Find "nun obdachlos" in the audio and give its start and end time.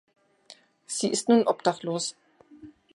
1.29-2.15